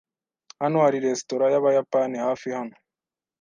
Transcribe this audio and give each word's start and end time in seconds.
Hano 0.61 0.77
hari 0.85 0.97
resitora 1.05 1.45
yabayapani 1.53 2.15
hafi 2.25 2.47
hano? 2.57 2.75